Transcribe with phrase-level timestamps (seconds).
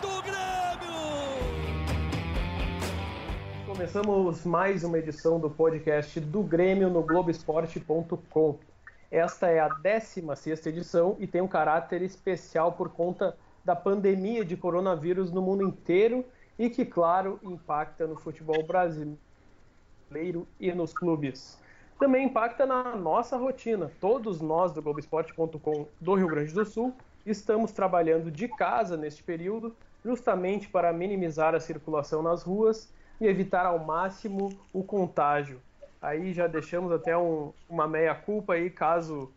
[0.00, 0.38] do Grêmio!
[3.66, 8.58] Começamos mais uma edição do podcast do Grêmio no Globoesporte.com.
[9.10, 14.56] Esta é a 16 edição e tem um caráter especial por conta da pandemia de
[14.56, 16.24] coronavírus no mundo inteiro
[16.58, 19.18] e que, claro, impacta no futebol brasileiro
[20.60, 21.58] e nos clubes.
[21.98, 23.90] Também impacta na nossa rotina.
[24.00, 26.94] Todos nós do Globoesporte.com do Rio Grande do Sul
[27.26, 33.66] estamos trabalhando de casa neste período, justamente para minimizar a circulação nas ruas e evitar
[33.66, 35.60] ao máximo o contágio.
[36.00, 39.32] Aí já deixamos até um, uma meia-culpa aí, caso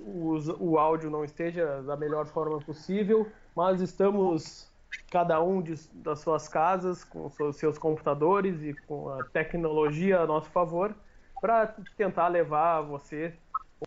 [0.00, 4.70] o, o áudio não esteja da melhor forma possível, mas estamos
[5.10, 10.26] cada um de, das suas casas com os seus computadores e com a tecnologia a
[10.26, 10.94] nosso favor
[11.40, 13.34] para tentar levar a você,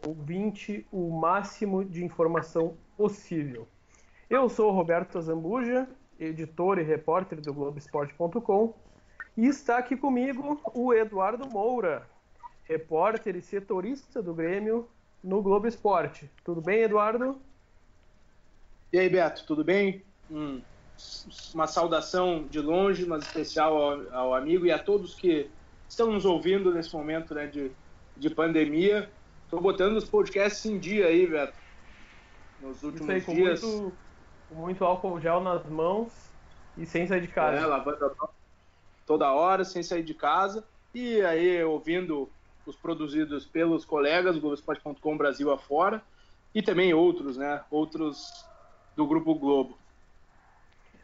[0.05, 3.67] ouvinte, o máximo de informação possível.
[4.29, 5.87] Eu sou o Roberto Zambuja,
[6.19, 8.73] editor e repórter do Globoesporte.com
[9.35, 12.07] e está aqui comigo o Eduardo Moura,
[12.63, 14.87] repórter e setorista do Grêmio
[15.23, 16.29] no Globo Esporte.
[16.43, 17.39] Tudo bem, Eduardo?
[18.91, 20.01] E aí, Beto, tudo bem?
[20.31, 20.61] Hum,
[21.53, 25.49] uma saudação de longe, mas especial ao, ao, amigo e a todos que
[25.87, 27.71] estão nos ouvindo nesse momento né, de,
[28.15, 29.09] de pandemia.
[29.43, 31.53] Estou botando os podcasts em dia aí, Beto.
[32.61, 33.61] Nos últimos aí, dias.
[33.61, 33.93] Muito,
[34.51, 36.11] muito álcool gel nas mãos
[36.77, 37.57] e sem sair de casa.
[37.57, 38.29] É, lavando a mão
[39.05, 42.29] toda hora, sem sair de casa, e aí ouvindo
[42.65, 46.03] os produzidos pelos colegas, Globoesporte.com Brasil afora,
[46.53, 47.63] e também outros, né?
[47.71, 48.45] Outros
[48.95, 49.77] do Grupo Globo.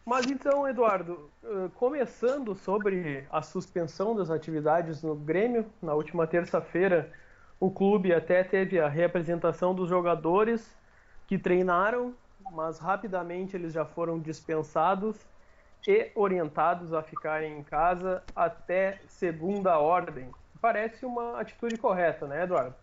[0.04, 1.30] Mas então, Eduardo,
[1.76, 7.10] começando sobre a suspensão das atividades no Grêmio, na última terça-feira,
[7.58, 10.76] o clube até teve a reapresentação dos jogadores
[11.26, 12.14] que treinaram,
[12.52, 15.16] mas rapidamente eles já foram dispensados
[15.86, 20.28] e orientados a ficarem em casa até segunda ordem.
[20.60, 22.74] Parece uma atitude correta, né, Eduardo?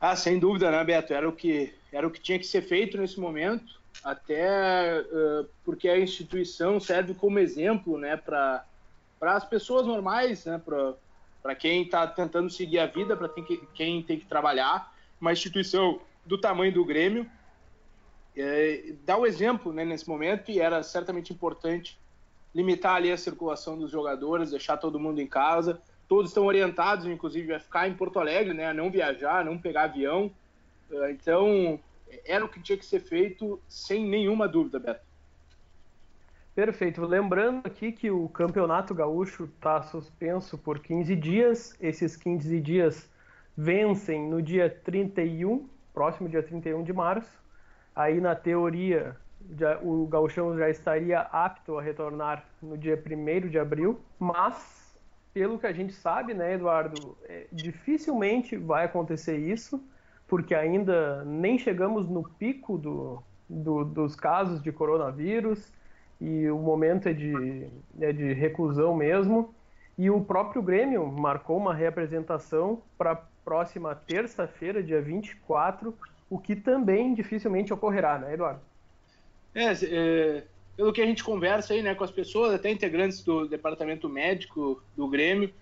[0.00, 1.12] Ah, sem dúvida, né, Beto?
[1.12, 5.88] Era o que, era o que tinha que ser feito nesse momento, até uh, porque
[5.88, 8.64] a instituição serve como exemplo né, para
[9.20, 10.60] as pessoas normais, né,
[11.40, 13.28] para quem está tentando seguir a vida, para
[13.74, 14.92] quem tem que trabalhar.
[15.20, 17.30] Uma instituição do tamanho do Grêmio,
[18.36, 21.98] é, dá o exemplo né, nesse momento e era certamente importante
[22.54, 25.80] limitar ali a circulação dos jogadores, deixar todo mundo em casa.
[26.08, 29.84] Todos estão orientados, inclusive, a ficar em Porto Alegre, né, a não viajar, não pegar
[29.84, 30.30] avião.
[30.90, 31.80] É, então,
[32.24, 35.12] era o que tinha que ser feito sem nenhuma dúvida, Beto.
[36.54, 37.02] Perfeito.
[37.06, 41.74] Lembrando aqui que o Campeonato Gaúcho está suspenso por 15 dias.
[41.80, 43.10] Esses 15 dias
[43.56, 47.41] vencem no dia 31, próximo dia 31 de março.
[47.94, 49.16] Aí, na teoria,
[49.58, 54.94] já, o gauchão já estaria apto a retornar no dia 1 de abril, mas,
[55.34, 59.82] pelo que a gente sabe, né, Eduardo, é, dificilmente vai acontecer isso,
[60.26, 65.72] porque ainda nem chegamos no pico do, do, dos casos de coronavírus,
[66.20, 67.68] e o momento é de,
[68.00, 69.54] é de reclusão mesmo,
[69.98, 75.94] e o próprio Grêmio marcou uma reapresentação para próxima terça-feira, dia 24,
[76.32, 78.62] o que também dificilmente ocorrerá, né, Eduardo?
[79.54, 80.44] É, é,
[80.74, 84.82] pelo que a gente conversa aí, né, com as pessoas, até integrantes do departamento médico
[84.96, 85.52] do Grêmio,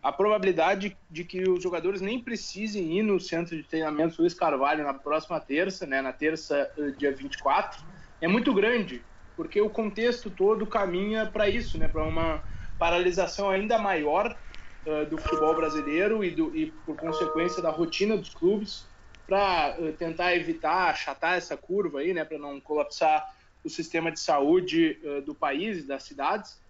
[0.00, 4.84] a probabilidade de que os jogadores nem precisem ir no centro de treinamento Luiz Carvalho
[4.84, 7.80] na próxima terça, né, na terça, eh, dia 24,
[8.20, 9.04] é muito grande,
[9.34, 12.40] porque o contexto todo caminha para isso, né, para uma
[12.78, 14.38] paralisação ainda maior
[14.86, 18.89] uh, do futebol brasileiro e, do, e, por consequência, da rotina dos clubes
[19.30, 23.32] para uh, tentar evitar achatar essa curva aí, né, para não colapsar
[23.64, 26.60] o sistema de saúde uh, do país, das cidades.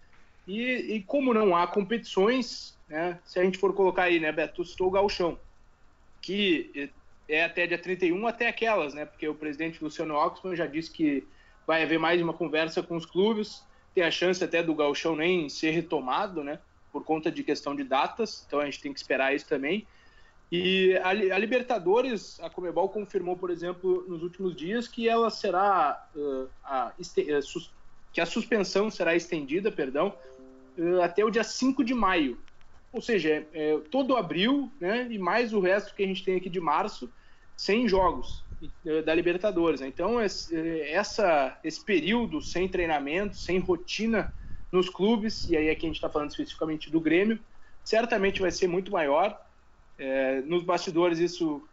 [0.47, 0.63] E,
[0.95, 4.89] e, como não há competições, né, se a gente for colocar aí, né, Beto, estou
[4.89, 5.39] o gauchão,
[6.21, 6.91] que
[7.27, 11.27] é até dia 31, até aquelas, né, porque o presidente Luciano Oxman já disse que
[11.67, 13.65] vai haver mais uma conversa com os clubes,
[13.95, 16.59] tem a chance até do gauchão nem ser retomado, né,
[16.93, 19.87] por conta de questão de datas, então a gente tem que esperar isso também.
[20.51, 26.09] E a, a, Libertadores, a Comebol confirmou, por exemplo, nos últimos dias que ela será
[26.15, 27.73] uh, a, uh, sus,
[28.13, 30.13] que a suspensão será estendida, perdão,
[31.03, 32.39] até o dia 5 de maio.
[32.93, 36.37] Ou seja, é, é, todo abril, né, e mais o resto que a gente tem
[36.37, 37.09] aqui de março,
[37.57, 38.43] sem jogos
[39.05, 39.81] da Libertadores.
[39.81, 44.35] Então, essa, esse período sem treinamento, sem rotina
[44.73, 47.39] nos clubes, e aí aqui a gente está falando especificamente do Grêmio,
[47.83, 49.41] certamente vai ser muito maior.
[50.03, 51.69] É, nos bastidores, isso,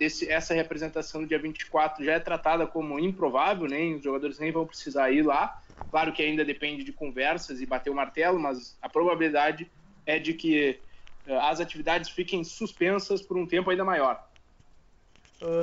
[0.00, 4.66] essa representação do dia 24 já é tratada como improvável, nem os jogadores nem vão
[4.66, 5.56] precisar ir lá.
[5.88, 9.70] Claro que ainda depende de conversas e bater o martelo, mas a probabilidade
[10.04, 10.82] é de que
[11.28, 14.26] uh, as atividades fiquem suspensas por um tempo ainda maior.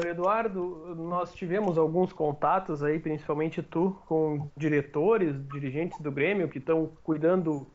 [0.09, 6.95] Eduardo, nós tivemos alguns contatos aí, principalmente tu, com diretores, dirigentes do Grêmio que estão
[7.03, 7.69] cuidando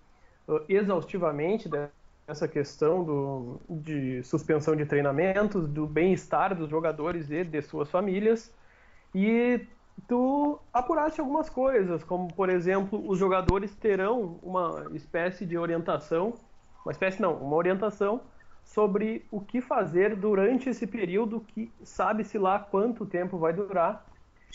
[0.66, 1.68] exaustivamente
[2.30, 8.54] dessa questão do, de suspensão de treinamentos, do bem-estar dos jogadores e de suas famílias.
[9.12, 9.66] E
[10.06, 16.34] tu apuraste algumas coisas, como por exemplo, os jogadores terão uma espécie de orientação,
[16.84, 18.20] uma espécie não, uma orientação
[18.62, 24.06] sobre o que fazer durante esse período que sabe-se lá quanto tempo vai durar,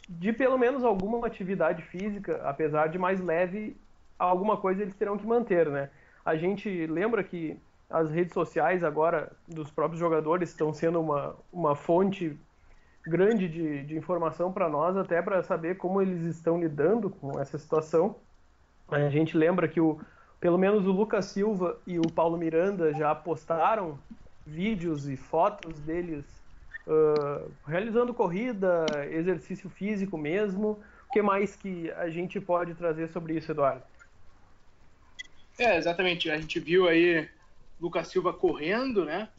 [0.08, 3.76] de pelo menos alguma atividade física, apesar de mais leve,
[4.18, 5.90] alguma coisa eles terão que manter, né?
[6.26, 7.58] A gente lembra que
[7.88, 12.36] as redes sociais agora dos próprios jogadores estão sendo uma, uma fonte
[13.06, 17.58] grande de, de informação para nós, até para saber como eles estão lidando com essa
[17.60, 18.16] situação.
[18.88, 20.00] A gente lembra que o,
[20.40, 24.00] pelo menos o Lucas Silva e o Paulo Miranda já postaram
[24.46, 26.26] vídeos e fotos deles
[26.88, 30.80] uh, realizando corrida, exercício físico mesmo.
[31.08, 33.84] O que mais que a gente pode trazer sobre isso, Eduardo?
[35.58, 36.30] É, exatamente.
[36.30, 37.30] A gente viu aí
[37.80, 39.30] Lucas Silva correndo, né,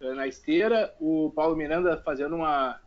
[0.00, 2.80] na esteira, o Paulo Miranda fazendo uma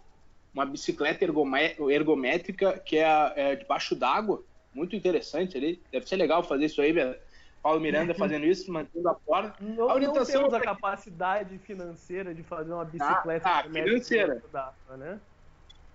[0.53, 4.43] uma bicicleta ergométrica que é, é debaixo d'água,
[4.73, 5.79] muito interessante ali.
[5.91, 7.15] Deve ser legal fazer isso aí, velho.
[7.61, 9.55] Paulo Miranda fazendo isso, mantendo a porta.
[9.63, 14.41] Não, a orientação não temos a capacidade financeira de fazer uma bicicleta ah, ah financeira.
[14.51, 15.19] D'água, né?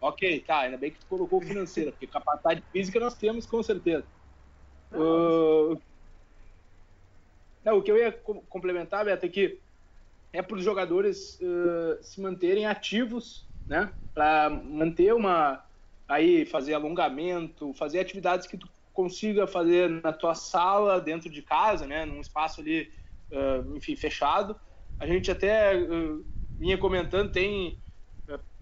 [0.00, 0.60] Ok, tá.
[0.60, 4.04] Ainda bem que tu colocou financeira, porque capacidade física nós temos com certeza.
[4.92, 5.80] Uh...
[7.64, 8.12] Não, o que eu ia
[8.48, 9.58] complementar, Beto, é que
[10.32, 13.92] é para os jogadores uh, se manterem ativos né?
[14.14, 15.64] Para manter uma
[16.08, 21.86] aí fazer alongamento, fazer atividades que tu consiga fazer na tua sala, dentro de casa,
[21.86, 22.04] né?
[22.04, 22.90] Num espaço ali,
[23.30, 24.54] uh, enfim, fechado.
[24.98, 26.24] A gente até uh,
[26.58, 27.78] vinha comentando tem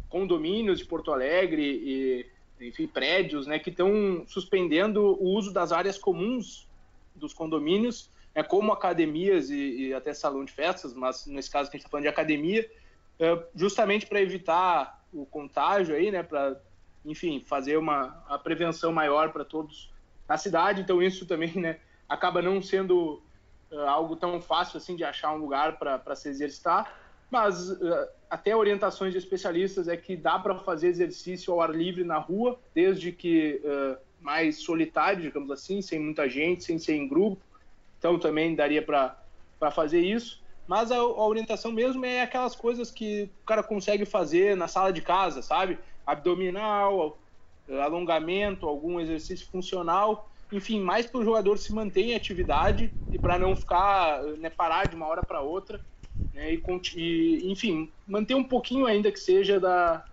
[0.09, 2.27] condomínios de Porto Alegre e
[2.61, 3.59] enfim prédios, né?
[3.59, 6.69] Que estão suspendendo o uso das áreas comuns
[7.15, 11.77] dos condomínios, né, como academias e, e até salão de festas, mas nesse caso que
[11.77, 12.69] a gente está falando de academia,
[13.55, 16.61] justamente para evitar o contágio aí, né, para,
[17.05, 19.91] enfim, fazer uma a prevenção maior para todos
[20.29, 20.81] na cidade.
[20.81, 21.79] Então isso também, né,
[22.09, 23.23] acaba não sendo
[23.71, 26.99] uh, algo tão fácil assim de achar um lugar para se exercitar,
[27.31, 32.05] mas uh, até orientações de especialistas é que dá para fazer exercício ao ar livre
[32.05, 37.09] na rua, desde que uh, mais solitário, digamos assim, sem muita gente, sem ser em
[37.09, 37.41] grupo.
[38.01, 40.43] Então também daria para fazer isso.
[40.67, 44.93] Mas a, a, orientação mesmo é aquelas coisas que o cara consegue fazer na sala
[44.93, 45.79] de casa, sabe?
[46.07, 47.19] Abdominal,
[47.83, 53.39] alongamento, algum exercício funcional, enfim, mais para o jogador se manter em atividade e para
[53.39, 55.81] não ficar, né, parar de uma hora para outra,
[56.33, 56.63] né, e,
[56.97, 60.05] e, enfim, manter um pouquinho ainda que seja da,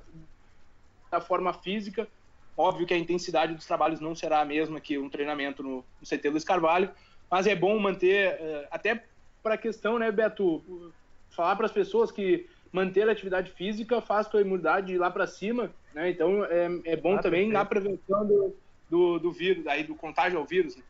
[1.10, 2.08] da forma física.
[2.56, 6.08] Óbvio que a intensidade dos trabalhos não será a mesma que um treinamento no, no
[6.08, 6.92] CT Luiz Carvalho,
[7.30, 9.04] mas é bom manter, eh, até
[9.44, 10.92] para a questão, né, Beto,
[11.30, 15.28] falar para as pessoas que manter a atividade física faz tua imunidade ir lá para
[15.28, 16.10] cima, né?
[16.10, 17.54] Então é, é bom ah, também perfeito.
[17.54, 18.56] na prevenção do,
[18.90, 20.76] do, do, vírus, aí do contágio ao vírus.
[20.76, 20.84] Né?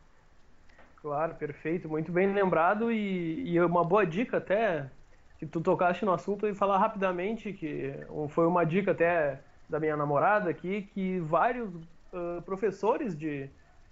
[1.00, 4.90] Claro, perfeito, muito bem lembrado e, e uma boa dica até
[5.38, 7.94] que tu tocaste no assunto e falar rapidamente que
[8.30, 11.72] foi uma dica até da minha namorada aqui que vários
[12.12, 13.48] uh, professores de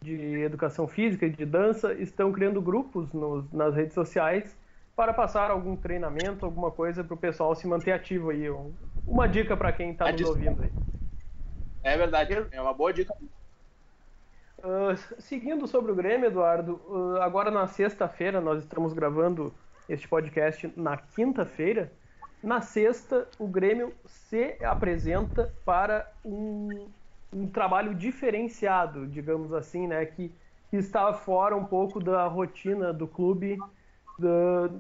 [0.07, 4.57] de educação física e de dança estão criando grupos nos, nas redes sociais
[4.95, 8.49] para passar algum treinamento, alguma coisa para o pessoal se manter ativo aí.
[9.07, 10.71] Uma dica para quem está nos ouvindo aí.
[11.83, 13.13] É verdade, é uma boa dica.
[14.59, 19.53] Uh, seguindo sobre o Grêmio, Eduardo, uh, agora na sexta-feira, nós estamos gravando
[19.89, 21.93] este podcast na quinta-feira.
[22.43, 26.89] Na sexta, o Grêmio se apresenta para um
[27.37, 30.33] um trabalho diferenciado, digamos assim, né, que,
[30.71, 33.59] que está fora um pouco da rotina do clube
[34.19, 34.71] da,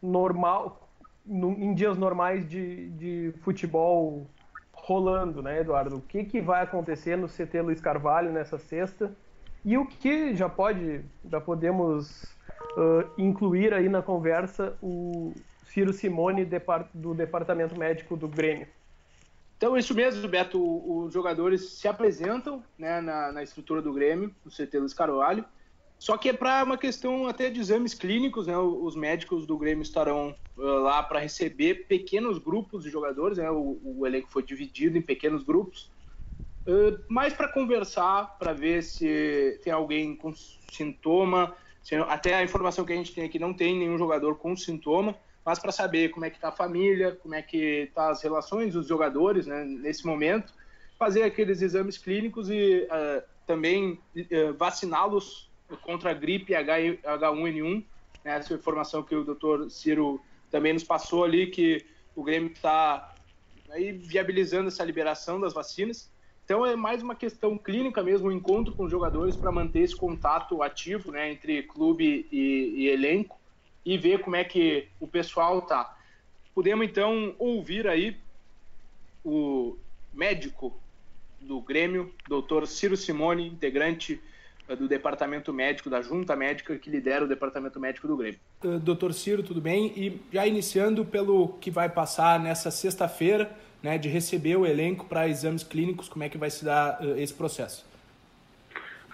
[0.00, 0.88] normal,
[1.24, 4.26] no, em dias normais de, de futebol
[4.72, 5.96] rolando, né, Eduardo?
[5.96, 9.12] O que, que vai acontecer no CT Luiz Carvalho nessa sexta
[9.64, 12.22] E o que já pode, já podemos
[12.76, 15.34] uh, incluir aí na conversa o
[15.64, 16.48] Ciro Simone
[16.94, 18.68] do Departamento Médico do Grêmio.
[19.56, 20.60] Então, isso mesmo, Beto.
[20.60, 25.44] Os jogadores se apresentam né, na, na, estrutura do Grêmio, no CT Luiz Carvalho.
[25.98, 28.56] Só que é para uma questão até de exames clínicos, né?
[28.58, 33.50] Os médicos do Grêmio estarão uh, lá para receber pequenos grupos de jogadores, né?
[33.50, 35.90] O, o, elenco foi dividido em pequenos grupos,
[36.66, 40.34] uh, mais para conversar, para ver se tem alguém com
[40.70, 41.56] sintoma.
[41.82, 45.16] Se, até a informação que a gente tem aqui não tem nenhum jogador com sintoma,
[45.46, 48.74] mas para saber como é que está a família, como é que tá as relações
[48.74, 49.64] dos jogadores, né?
[49.64, 50.52] Nesse momento,
[50.98, 54.00] fazer aqueles exames clínicos e uh, também
[54.58, 55.48] vaciná-los
[55.82, 57.84] contra a gripe H1N1,
[58.24, 61.86] né, essa informação que o doutor Ciro também nos passou ali, que
[62.16, 63.14] o Grêmio está
[63.70, 66.10] aí viabilizando essa liberação das vacinas.
[66.44, 69.94] Então é mais uma questão clínica mesmo, um encontro com os jogadores para manter esse
[69.94, 73.38] contato ativo né, entre clube e, e elenco
[73.86, 75.96] e ver como é que o pessoal tá.
[76.52, 78.16] Podemos então ouvir aí
[79.24, 79.76] o
[80.12, 80.76] médico
[81.40, 84.20] do Grêmio, doutor Ciro Simone, integrante
[84.74, 88.40] do departamento médico, da junta médica que lidera o departamento médico do Grêmio.
[88.64, 89.92] Uh, doutor Ciro, tudo bem?
[89.96, 95.28] E já iniciando pelo que vai passar nessa sexta-feira, né, de receber o elenco para
[95.28, 97.86] exames clínicos, como é que vai se dar uh, esse processo?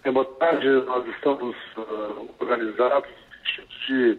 [0.05, 3.11] É, boa tarde, nós estamos uh, organizados
[3.87, 4.19] de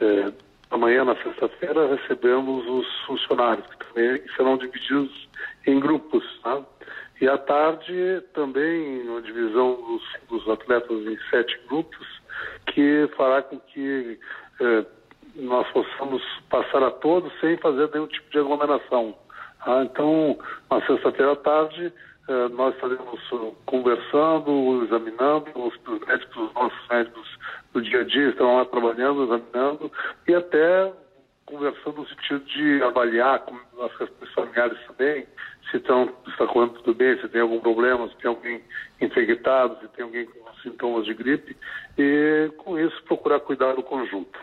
[0.00, 0.32] é,
[0.70, 5.28] amanhã, na sexta-feira, recebemos os funcionários, que também serão divididos
[5.66, 6.62] em grupos, tá?
[7.20, 12.06] E à tarde também uma divisão dos, dos atletas em sete grupos,
[12.66, 14.18] que fará com que
[14.60, 14.84] eh,
[15.36, 19.16] nós possamos passar a todos sem fazer nenhum tipo de aglomeração.
[19.60, 20.38] Ah, então,
[20.70, 21.90] na sexta-feira à tarde,
[22.28, 23.20] eh, nós estaremos
[23.64, 25.74] conversando, examinando, os
[26.06, 27.35] médicos, os nossos médicos
[27.76, 29.92] do dia a dia estão lá trabalhando, examinando,
[30.26, 30.90] e até
[31.44, 35.26] conversando no sentido de avaliar como as questões familiares também,
[35.70, 38.62] se estão, está correndo tudo bem, se tem algum problema, se tem alguém
[39.00, 41.56] infectado, se tem alguém com sintomas de gripe,
[41.98, 44.40] e com isso procurar cuidar do conjunto.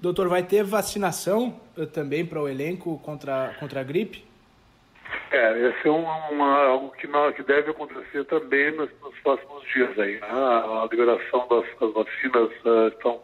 [0.00, 4.24] Doutor, vai ter vacinação eh, também para o elenco contra, contra a gripe?
[5.30, 9.64] É, esse é uma, uma, algo que, não, que deve acontecer também nos, nos próximos
[9.72, 9.98] dias.
[9.98, 10.28] Aí, né?
[10.28, 13.20] a, a liberação das, das vacinas uh, estão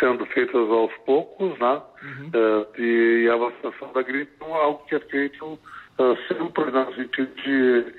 [0.00, 1.82] sendo feitas aos poucos, né?
[2.02, 2.30] Uhum.
[2.34, 6.94] Uh, e, e, a vacinação da gripe é algo que é feito uh, sempre no
[6.94, 7.94] sentido de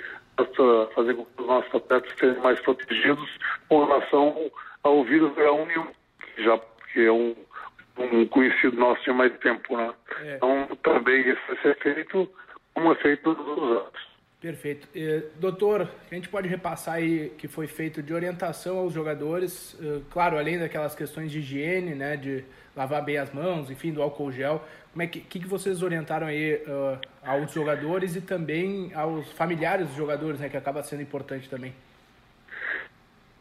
[0.93, 3.29] fazer com que os nossos atletas estejam mais protegidos
[3.69, 4.51] com relação
[4.83, 5.87] ao vírus H1N1,
[6.35, 6.59] que já
[6.93, 7.35] que é um,
[7.97, 9.91] um conhecido nosso de mais tempo, né?
[10.21, 10.35] É.
[10.35, 12.29] Então também isso vai ser feito
[12.77, 14.07] como é feito todos os anos.
[14.39, 14.87] Perfeito.
[15.39, 19.75] doutor, a gente pode repassar aí que foi feito de orientação aos jogadores,
[20.11, 24.31] claro, além daquelas questões de higiene, né, de lavar bem as mãos, enfim, do álcool
[24.31, 24.61] gel.
[24.91, 29.95] Como é que, que, vocês orientaram aí uh, aos jogadores e também aos familiares dos
[29.95, 31.73] jogadores, né, que acaba sendo importante também?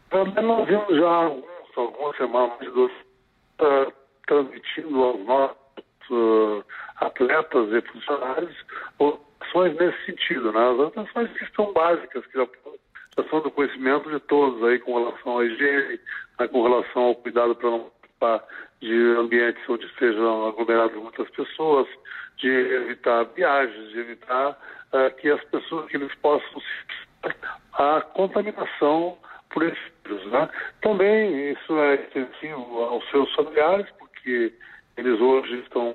[0.09, 3.93] Também nós vimos já alguns, algumas semanas uh,
[4.27, 5.57] transmitindo aos nossos
[6.11, 6.65] uh,
[6.97, 8.57] atletas e funcionários
[9.47, 10.61] ações nesse sentido, né?
[10.71, 12.47] As ações que estão básicas, que já,
[13.17, 16.01] já, são do conhecimento de todos aí com relação à higiene,
[16.39, 18.45] né, com relação ao cuidado para não participar
[18.81, 21.87] de ambientes onde sejam aglomeradas muitas pessoas,
[22.37, 24.59] de evitar viagens, de evitar
[24.93, 26.63] uh, que as pessoas que eles possam
[27.73, 29.17] a contaminação
[29.51, 30.27] por esses vírus.
[30.31, 30.49] Né?
[30.83, 34.53] Também isso é extensivo aos seus familiares, porque
[34.97, 35.95] eles hoje estão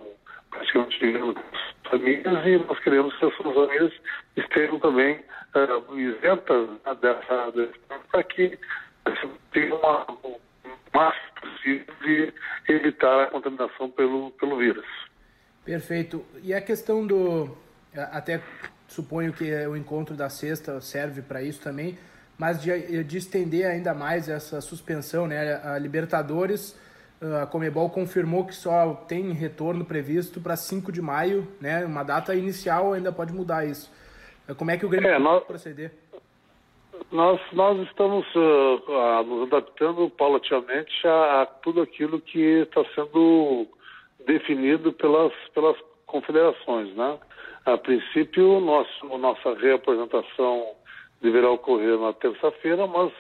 [0.51, 1.00] praticamente
[1.89, 3.93] famílias e nós queremos que as famílias
[4.38, 5.20] estejam também
[5.55, 8.60] uh, isentas né, dessa, dessa para que
[9.51, 10.05] tenha uma,
[10.93, 12.34] máximo possível de
[12.70, 14.86] evitar a contaminação pelo, pelo vírus.
[15.65, 16.25] Perfeito.
[16.43, 17.58] E a questão do.
[17.93, 18.41] Até
[18.88, 21.98] suponho que o encontro da sexta serve para isso também,
[22.38, 25.62] mas de, de, estender ainda mais essa suspensão, né?
[25.63, 26.77] A Libertadores,
[27.21, 31.85] a Comebol confirmou que só tem retorno previsto para 5 de maio, né?
[31.85, 33.91] Uma data inicial ainda pode mudar isso.
[34.57, 35.43] Como é que o Grêmio é, nós...
[35.43, 35.91] proceder?
[37.11, 43.67] Nós, nós estamos uh, nos adaptando paulatinamente a, a, tudo aquilo que está sendo
[44.25, 46.95] definido pelas, pelas confederações.
[46.95, 47.19] Né?
[47.65, 50.65] A princípio, nosso, nossa reapresentação
[51.21, 53.11] deverá ocorrer na terça-feira, mas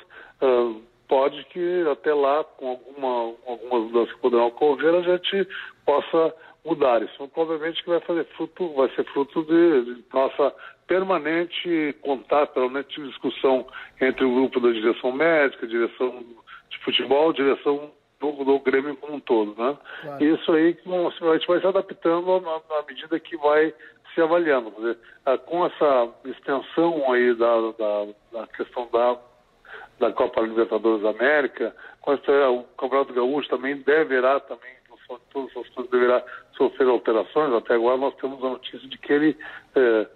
[0.41, 0.81] uh,
[1.11, 5.45] pode que até lá, com alguma, algumas mudanças que poderão ocorrer, a gente
[5.85, 7.03] possa mudar.
[7.03, 10.55] Isso provavelmente vai fazer fruto, vai ser fruto de, de nossa
[10.87, 13.67] permanente contato, permanente discussão
[13.99, 16.23] entre o grupo da direção médica, direção
[16.69, 17.91] de futebol, direção
[18.21, 19.77] do, do Grêmio como um todo, né?
[20.03, 20.23] Claro.
[20.23, 23.73] Isso aí a gente vai se adaptando à, medida que vai
[24.15, 24.71] se avaliando.
[24.71, 29.17] Dizer, ah, com essa extensão aí da, da, da questão da,
[30.01, 34.81] da Copa Libertadores da América, o Campeonato Gaúcho também deverá também
[35.31, 36.23] todas as coisas deverá
[36.55, 37.53] sofrer alterações.
[37.53, 39.37] Até agora nós temos a notícia de que ele
[39.75, 40.07] eh,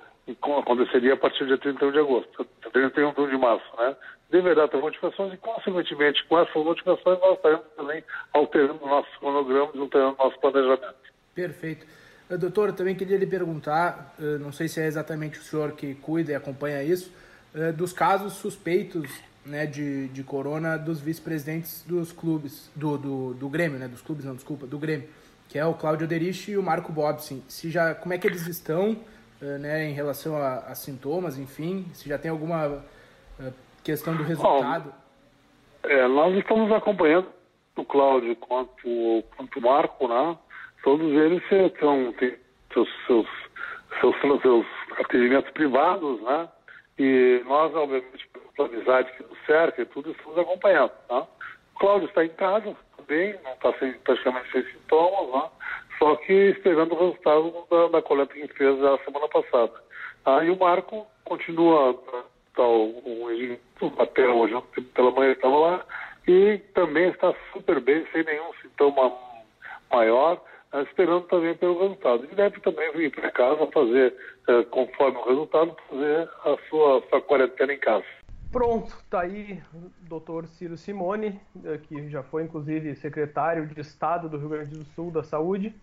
[0.60, 3.96] aconteceria a partir do dia 31 de agosto, 31 de março, né?
[4.30, 10.18] Deverá ter modificações e, consequentemente, com essas modificações, nós estaremos também alterando nossos cronogramas, alterando
[10.18, 10.96] nosso planejamento.
[11.34, 11.86] Perfeito.
[12.30, 15.96] Eh, doutor, também queria lhe perguntar, eh, não sei se é exatamente o senhor que
[15.96, 17.14] cuida e acompanha isso,
[17.78, 19.10] dos casos suspeitos
[19.46, 24.26] né, de, de corona dos vice-presidentes dos clubes, do, do, do Grêmio, né, dos clubes,
[24.26, 25.08] não, desculpa, do Grêmio,
[25.48, 27.44] que é o Cláudio Derich e o Marco Bobsin.
[27.48, 28.98] Se já, como é que eles estão
[29.40, 32.84] né, em relação a, a, sintomas, enfim, se já tem alguma
[33.84, 34.92] questão do resultado?
[34.92, 37.28] Bom, é, nós estamos acompanhando
[37.76, 40.38] o Cláudio quanto, quanto o Marco, né?
[40.84, 41.44] Todos eles
[41.80, 42.36] são, têm
[42.74, 43.28] seus, seus,
[44.00, 44.66] seus, seus
[45.00, 46.50] atendimentos privados, né?
[46.98, 48.28] E nós, obviamente,
[48.64, 51.20] amizade que nos cerca e tudo, estamos acompanhando, tá?
[51.20, 52.76] O Cláudio está em casa,
[53.08, 55.50] bem, não está sem, praticamente sem sintomas, né?
[56.00, 59.74] Só que esperando o resultado da, da coleta que fez a semana passada.
[60.26, 61.98] Ah, e o Marco continua
[62.56, 63.58] tal, um,
[64.00, 64.56] até hoje,
[64.94, 65.86] pela manhã estava lá,
[66.28, 69.14] e também está super bem, sem nenhum sintoma
[69.92, 70.42] maior,
[70.74, 72.28] eh, esperando também pelo resultado.
[72.32, 74.16] E deve também vir para casa fazer,
[74.48, 78.06] eh, conforme o resultado, fazer a sua, sua quarentena em casa.
[78.56, 84.30] Pronto, tá aí o doutor Ciro Simone, eh, que já foi inclusive secretário de Estado
[84.30, 85.76] do Rio Grande do Sul da Saúde,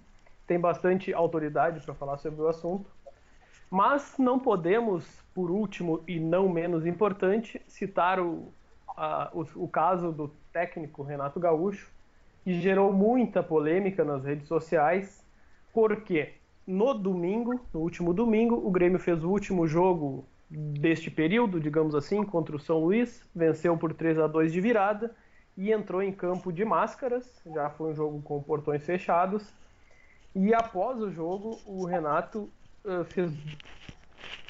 [0.47, 2.91] tem bastante autoridade para falar sobre o assunto.
[3.71, 8.51] Mas não podemos, por último e não menos importante, citar o,
[8.97, 11.91] a, o, o caso do técnico Renato Gaúcho,
[12.43, 15.23] que gerou muita polêmica nas redes sociais,
[15.75, 21.95] porque no domingo, no último domingo, o Grêmio fez o último jogo deste período, digamos
[21.95, 25.15] assim, contra o São Luís, venceu por 3 a 2 de virada
[25.57, 29.53] e entrou em campo de máscaras, já foi um jogo com portões fechados.
[30.35, 32.51] E após o jogo, o Renato
[32.85, 33.33] uh, fez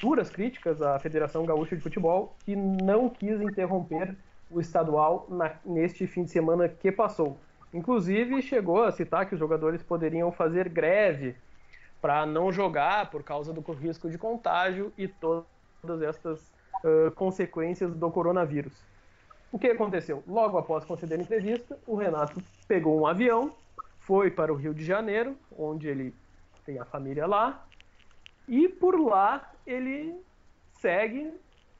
[0.01, 4.15] duras críticas à Federação Gaúcha de Futebol, que não quis interromper
[4.51, 7.37] o estadual na, neste fim de semana que passou.
[7.73, 11.35] Inclusive, chegou a citar que os jogadores poderiam fazer greve
[12.01, 15.07] para não jogar por causa do risco de contágio e
[15.83, 16.39] todas estas
[16.83, 18.73] uh, consequências do coronavírus.
[19.51, 20.23] O que aconteceu?
[20.25, 23.53] Logo após conceder a entrevista, o Renato pegou um avião,
[23.99, 26.13] foi para o Rio de Janeiro, onde ele
[26.65, 27.65] tem a família lá,
[28.47, 30.15] e por lá ele
[30.79, 31.31] segue,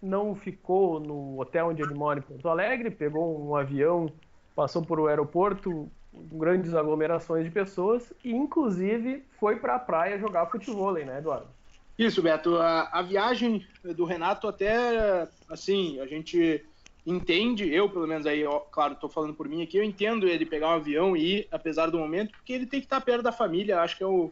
[0.02, 4.12] não ficou no hotel onde ele mora em Porto Alegre, pegou um avião,
[4.54, 10.46] passou por o aeroporto, grandes aglomerações de pessoas, e inclusive foi para a praia jogar
[10.46, 11.48] futebol, né, Eduardo?
[11.98, 12.58] Isso, Beto.
[12.58, 16.64] A, a, viagem do Renato até, assim, a gente
[17.06, 20.46] entende, eu pelo menos aí, ó, claro, estou falando por mim aqui, eu entendo ele
[20.46, 23.32] pegar um avião e ir, apesar do momento, porque ele tem que estar perto da
[23.32, 24.32] família, acho que é o,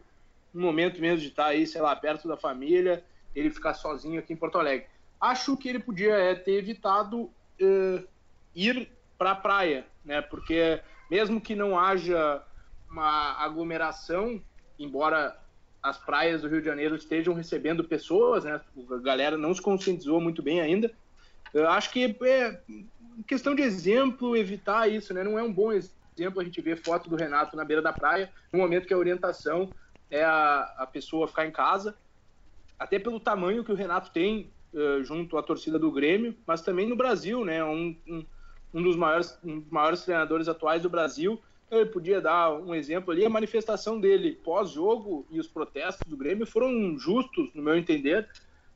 [0.54, 4.32] um momento mesmo de estar aí, sei lá, perto da família, ele ficar sozinho aqui
[4.32, 4.86] em Porto Alegre.
[5.20, 8.08] Acho que ele podia é, ter evitado uh,
[8.54, 10.20] ir para a praia, né?
[10.20, 12.42] Porque mesmo que não haja
[12.90, 14.42] uma aglomeração,
[14.78, 15.38] embora
[15.82, 18.60] as praias do Rio de Janeiro estejam recebendo pessoas, né?
[18.90, 20.90] A galera não se conscientizou muito bem ainda.
[21.52, 22.60] Eu acho que é
[23.26, 25.24] questão de exemplo evitar isso, né?
[25.24, 28.32] Não é um bom exemplo a gente ver foto do Renato na beira da praia,
[28.52, 29.72] no momento que a orientação
[30.10, 31.96] é a, a pessoa ficar em casa,
[32.78, 36.86] até pelo tamanho que o Renato tem uh, junto à torcida do Grêmio, mas também
[36.86, 37.64] no Brasil, né?
[37.64, 38.24] Um, um,
[38.74, 41.40] um dos maiores, um dos maiores treinadores atuais do Brasil.
[41.72, 43.24] Ele podia dar um exemplo ali.
[43.24, 48.28] A manifestação dele pós-jogo e os protestos do Grêmio foram justos, no meu entender,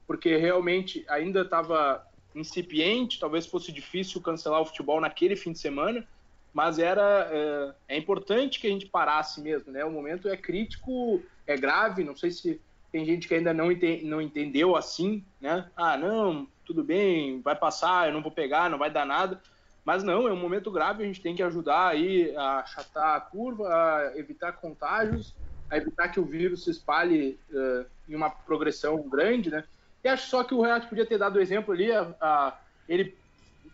[0.06, 2.02] porque realmente ainda estava
[2.34, 6.06] incipiente, talvez fosse difícil cancelar o futebol naquele fim de semana,
[6.54, 9.84] mas era é, é, importante que a gente parasse mesmo, né?
[9.84, 14.02] O momento é crítico, é grave, não sei se tem gente que ainda não, ente,
[14.04, 15.70] não entendeu assim, né?
[15.76, 19.38] Ah, não, tudo bem, vai passar, eu não vou pegar, não vai dar nada.
[19.86, 23.20] Mas não, é um momento grave, a gente tem que ajudar aí a achatar a
[23.20, 25.32] curva, a evitar contágios,
[25.70, 29.62] a evitar que o vírus se espalhe uh, em uma progressão grande, né?
[30.02, 33.16] E acho só que o Renato podia ter dado o exemplo ali, a, a, ele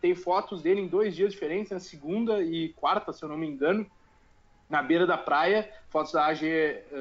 [0.02, 3.46] tem fotos dele em dois dias diferentes, na segunda e quarta, se eu não me
[3.46, 3.86] engano,
[4.68, 6.44] na beira da praia, fotos da AG,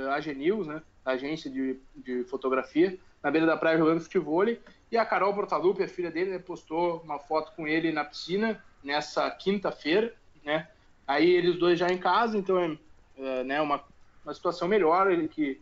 [0.09, 4.45] AG News, né, agência de, de fotografia, na beira da praia jogando futebol.
[4.89, 8.61] E a Carol Portalupe, a filha dele, né, postou uma foto com ele na piscina
[8.83, 10.13] nessa quinta-feira,
[10.43, 10.67] né?
[11.07, 12.77] Aí eles dois já em casa, então é,
[13.17, 13.83] é né, uma,
[14.23, 15.59] uma situação melhor, ele que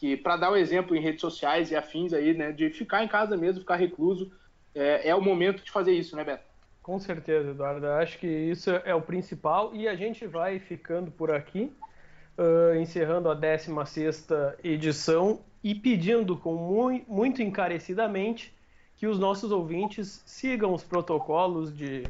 [0.00, 3.04] que para dar o um exemplo em redes sociais e afins aí, né, de ficar
[3.04, 4.32] em casa mesmo, ficar recluso,
[4.74, 6.42] é, é o momento de fazer isso, né, Beto?
[6.82, 7.86] Com certeza, Eduardo.
[7.86, 11.70] Acho que isso é o principal e a gente vai ficando por aqui,
[12.38, 14.28] uh, encerrando a 16
[14.64, 18.54] edição e pedindo com muito, muito encarecidamente
[18.96, 22.04] que os nossos ouvintes sigam os protocolos de,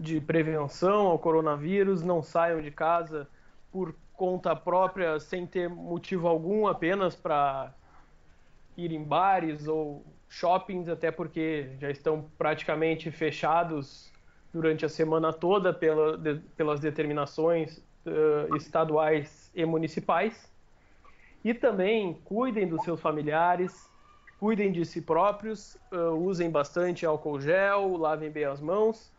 [0.00, 3.28] de prevenção ao coronavírus, não saiam de casa
[3.70, 7.72] por conta própria, sem ter motivo algum, apenas para
[8.76, 14.10] ir em bares ou shoppings, até porque já estão praticamente fechados
[14.52, 20.50] durante a semana toda pela, de, pelas determinações uh, estaduais e municipais.
[21.44, 23.88] E também cuidem dos seus familiares,
[24.38, 29.12] cuidem de si próprios, uh, usem bastante álcool gel, lavem bem as mãos.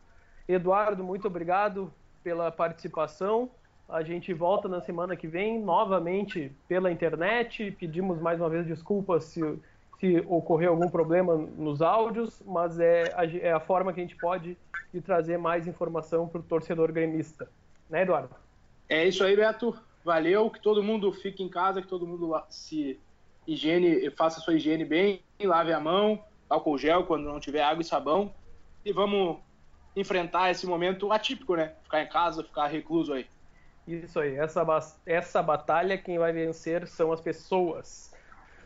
[0.53, 1.91] Eduardo, muito obrigado
[2.23, 3.49] pela participação.
[3.87, 7.75] A gente volta na semana que vem novamente pela internet.
[7.79, 9.59] Pedimos mais uma vez desculpas se
[10.01, 14.15] se ocorrer algum problema nos áudios, mas é a, é a forma que a gente
[14.15, 14.57] pode
[14.91, 17.47] de trazer mais informação para o torcedor gremista.
[17.87, 18.35] Né, Eduardo?
[18.89, 19.77] É isso aí, Beto.
[20.03, 20.49] Valeu.
[20.49, 22.99] Que todo mundo fique em casa, que todo mundo se
[23.45, 27.85] higiene, faça sua higiene bem, lave a mão, álcool gel quando não tiver água e
[27.85, 28.33] sabão.
[28.83, 29.37] E vamos
[29.95, 31.73] enfrentar esse momento atípico, né?
[31.83, 33.27] Ficar em casa, ficar recluso aí.
[33.87, 34.35] Isso aí.
[34.35, 34.63] Essa,
[35.05, 38.13] essa batalha, quem vai vencer são as pessoas.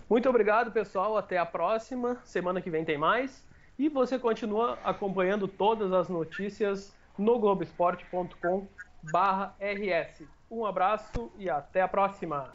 [0.10, 1.18] Muito obrigado, pessoal.
[1.18, 2.18] Até a próxima.
[2.24, 3.46] Semana que vem tem mais.
[3.78, 10.24] E você continua acompanhando todas as notícias no globesport.com/rs.
[10.50, 12.54] Um abraço e até a próxima.